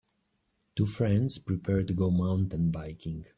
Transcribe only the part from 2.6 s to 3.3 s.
biking.